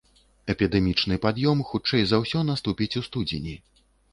Эпідэмічны 0.53 1.17
пад'ём 1.27 1.61
хутчэй 1.73 2.03
за 2.13 2.21
ўсё 2.25 2.43
наступіць 2.51 2.93
у 3.03 3.07
студзені. 3.11 3.55